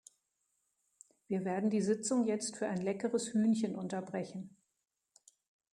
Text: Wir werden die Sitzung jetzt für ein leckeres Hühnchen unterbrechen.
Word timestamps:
Wir 1.27 1.45
werden 1.45 1.69
die 1.69 1.83
Sitzung 1.83 2.25
jetzt 2.25 2.55
für 2.57 2.65
ein 2.65 2.81
leckeres 2.81 3.35
Hühnchen 3.35 3.75
unterbrechen. 3.75 4.49